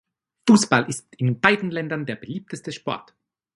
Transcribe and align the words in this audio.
Fußball 0.49 0.89
ist 0.89 1.07
in 1.19 1.39
beiden 1.39 1.69
Ländern 1.69 2.07
der 2.07 2.15
beliebteste 2.15 2.71
Sport. 2.71 3.13